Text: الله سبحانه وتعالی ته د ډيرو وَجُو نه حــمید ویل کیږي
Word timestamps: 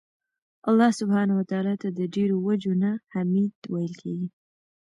الله 0.69 0.91
سبحانه 0.99 1.33
وتعالی 1.39 1.75
ته 1.81 1.87
د 1.97 1.99
ډيرو 2.15 2.35
وَجُو 2.47 2.73
نه 2.83 2.91
حــمید 3.13 3.55
ویل 3.73 3.93
کیږي 4.01 4.27